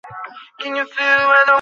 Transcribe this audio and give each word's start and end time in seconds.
দেখি 0.03 0.69
নি 0.69 0.81
কে 0.93 1.05
বললে? 1.21 1.49